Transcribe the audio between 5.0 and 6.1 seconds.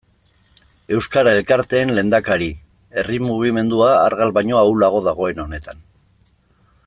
dagoen honetan.